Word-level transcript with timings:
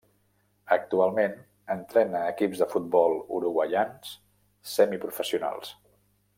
Actualment 0.75 1.35
entrena 1.73 2.23
equips 2.31 2.63
de 2.63 2.69
futbol 2.73 3.15
uruguaians 3.41 4.17
semiprofessionals. 4.75 5.75